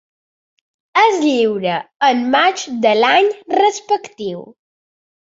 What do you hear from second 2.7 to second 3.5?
de l'any